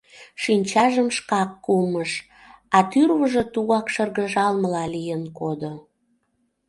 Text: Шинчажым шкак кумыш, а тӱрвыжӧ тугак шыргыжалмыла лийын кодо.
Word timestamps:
Шинчажым 0.41 1.07
шкак 1.17 1.49
кумыш, 1.65 2.11
а 2.75 2.77
тӱрвыжӧ 2.91 3.43
тугак 3.53 3.85
шыргыжалмыла 3.93 4.83
лийын 4.95 5.23
кодо. 5.39 5.73